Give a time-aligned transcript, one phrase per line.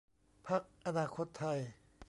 [0.47, 1.59] พรรคอนาคตไทย